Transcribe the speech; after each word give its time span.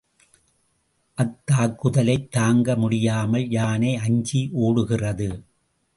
அத்தாக்குதலைத் 1.17 2.27
தாங்க 2.29 2.75
முடியாமல் 2.75 3.49
யானை 3.49 3.95
அஞ்சி 3.95 4.49
ஓடுகிறது. 4.51 5.29